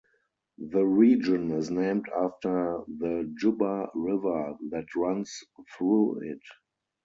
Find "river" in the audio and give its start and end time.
3.93-4.57